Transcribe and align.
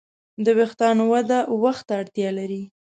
د 0.45 0.47
وېښتیانو 0.57 1.03
وده 1.13 1.39
وخت 1.63 1.83
ته 1.87 1.93
اړتیا 2.01 2.29
لري. 2.39 2.63